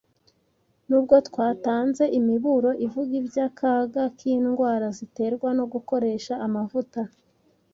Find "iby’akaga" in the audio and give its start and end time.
3.21-4.03